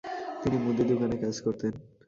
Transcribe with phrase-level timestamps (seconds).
[0.41, 1.73] তিনি মুদি দোকানে কাজ করতেন।